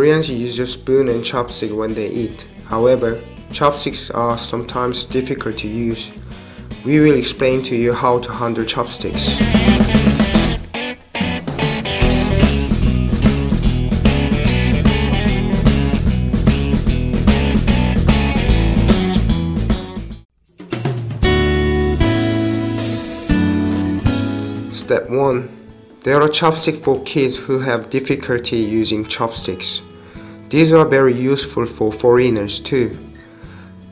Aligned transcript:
Koreans 0.00 0.30
use 0.30 0.58
a 0.58 0.66
spoon 0.66 1.08
and 1.08 1.22
chopstick 1.22 1.76
when 1.76 1.92
they 1.92 2.08
eat. 2.08 2.46
However, 2.64 3.20
chopsticks 3.52 4.10
are 4.10 4.38
sometimes 4.38 5.04
difficult 5.04 5.58
to 5.58 5.68
use. 5.68 6.10
We 6.86 7.00
will 7.00 7.16
explain 7.16 7.62
to 7.64 7.76
you 7.76 7.92
how 7.92 8.18
to 8.20 8.32
handle 8.32 8.64
chopsticks. 8.64 9.20
Step 24.72 25.10
1. 25.10 25.48
There 26.04 26.22
are 26.22 26.28
chopsticks 26.28 26.78
for 26.78 27.02
kids 27.02 27.36
who 27.36 27.58
have 27.58 27.90
difficulty 27.90 28.56
using 28.56 29.04
chopsticks. 29.04 29.82
These 30.50 30.72
are 30.72 30.84
very 30.84 31.14
useful 31.14 31.64
for 31.64 31.92
foreigners 31.92 32.58
too. 32.58 32.90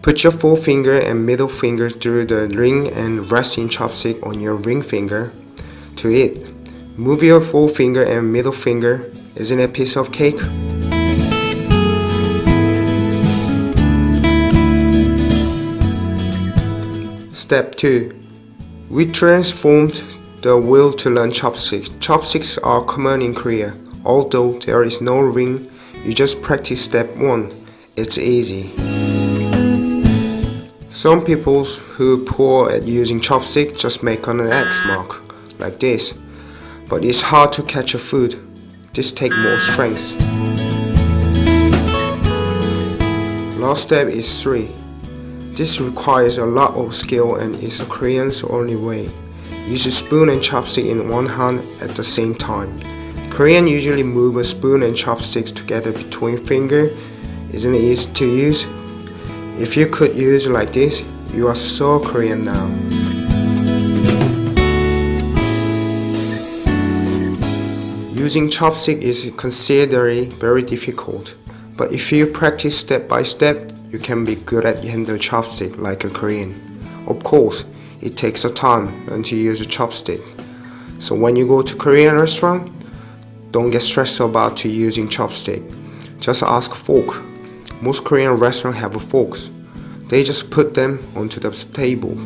Put 0.02 0.24
your 0.24 0.32
forefinger 0.32 0.98
and 0.98 1.24
middle 1.24 1.46
finger 1.46 1.88
through 1.88 2.24
the 2.26 2.48
ring 2.48 2.88
and 2.88 3.30
resting 3.30 3.68
chopstick 3.68 4.26
on 4.26 4.40
your 4.40 4.56
ring 4.56 4.82
finger 4.82 5.30
to 5.98 6.10
eat. 6.10 6.44
Move 6.98 7.22
your 7.22 7.40
forefinger 7.40 8.02
and 8.02 8.32
middle 8.32 8.50
finger. 8.50 9.08
Isn't 9.36 9.60
a 9.60 9.68
piece 9.68 9.96
of 9.96 10.10
cake? 10.10 10.40
Step 17.32 17.76
2. 17.76 18.18
We 18.90 19.06
transformed 19.06 20.02
the 20.42 20.58
will 20.58 20.92
to 20.94 21.08
learn 21.08 21.30
chopsticks. 21.30 21.88
Chopsticks 22.00 22.58
are 22.58 22.84
common 22.84 23.22
in 23.22 23.32
Korea. 23.32 23.76
Although 24.04 24.58
there 24.58 24.82
is 24.82 25.00
no 25.00 25.20
ring, 25.20 25.70
you 26.04 26.12
just 26.12 26.42
practice 26.42 26.82
step 26.84 27.14
1. 27.16 27.50
It's 27.96 28.18
easy. 28.18 28.70
Some 30.90 31.24
people 31.24 31.64
who 31.64 32.24
poor 32.24 32.70
at 32.70 32.84
using 32.84 33.20
chopstick 33.20 33.78
just 33.78 34.02
make 34.02 34.26
an 34.26 34.40
X 34.40 34.80
mark, 34.86 35.22
like 35.60 35.78
this. 35.78 36.14
But 36.88 37.04
it's 37.04 37.22
hard 37.22 37.52
to 37.52 37.62
catch 37.62 37.94
a 37.94 37.98
food. 37.98 38.38
This 38.94 39.12
take 39.12 39.36
more 39.36 39.58
strength. 39.58 40.12
Last 43.58 43.82
step 43.82 44.08
is 44.08 44.42
3. 44.42 44.68
This 45.52 45.80
requires 45.80 46.38
a 46.38 46.46
lot 46.46 46.74
of 46.74 46.94
skill 46.94 47.34
and 47.36 47.54
is 47.56 47.80
a 47.80 47.84
Korean's 47.86 48.42
only 48.44 48.76
way. 48.76 49.10
Use 49.66 49.86
a 49.86 49.92
spoon 49.92 50.28
and 50.30 50.40
chopstick 50.40 50.88
in 50.88 51.08
one 51.08 51.26
hand 51.26 51.66
at 51.82 51.90
the 51.90 52.04
same 52.04 52.34
time. 52.34 52.78
Korean 53.30 53.66
usually 53.66 54.02
move 54.02 54.36
a 54.36 54.44
spoon 54.44 54.82
and 54.82 54.96
chopsticks 54.96 55.50
together 55.50 55.92
between 55.92 56.36
finger. 56.36 56.90
Isn't 57.52 57.74
it 57.74 57.80
easy 57.80 58.12
to 58.14 58.26
use? 58.26 58.66
If 59.60 59.76
you 59.76 59.86
could 59.86 60.14
use 60.14 60.46
like 60.46 60.72
this, 60.72 61.02
you 61.32 61.46
are 61.46 61.54
so 61.54 62.00
Korean 62.00 62.44
now. 62.44 62.66
Using 68.12 68.48
chopstick 68.48 69.00
is 69.00 69.32
considered 69.36 70.32
very 70.34 70.62
difficult, 70.62 71.34
but 71.76 71.92
if 71.92 72.10
you 72.12 72.26
practice 72.26 72.76
step 72.78 73.08
by 73.08 73.22
step, 73.22 73.70
you 73.90 73.98
can 73.98 74.24
be 74.24 74.34
good 74.34 74.66
at 74.66 74.84
handle 74.84 75.16
chopstick 75.16 75.78
like 75.78 76.04
a 76.04 76.10
Korean. 76.10 76.54
Of 77.06 77.22
course, 77.24 77.64
it 78.02 78.16
takes 78.16 78.44
a 78.44 78.50
time 78.50 79.22
to 79.22 79.36
use 79.36 79.60
a 79.60 79.64
chopstick. 79.64 80.20
So 81.00 81.14
when 81.14 81.36
you 81.36 81.46
go 81.46 81.62
to 81.62 81.76
Korean 81.76 82.16
restaurant, 82.16 82.72
don't 83.50 83.70
get 83.70 83.82
stressed 83.82 84.20
about 84.20 84.56
to 84.58 84.68
using 84.68 85.08
chopstick. 85.08 85.62
Just 86.20 86.42
ask 86.42 86.74
fork. 86.74 87.22
Most 87.80 88.04
Korean 88.04 88.32
restaurants 88.32 88.80
have 88.80 89.00
forks. 89.00 89.50
They 90.08 90.22
just 90.22 90.50
put 90.50 90.74
them 90.74 90.98
onto 91.14 91.40
the 91.40 91.50
table. 91.50 92.16